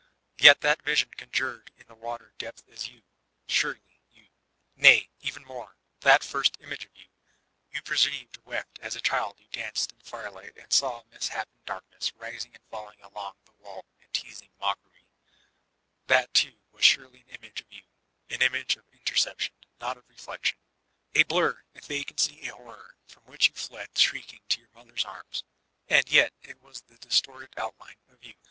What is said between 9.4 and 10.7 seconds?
danced in the fireli|^t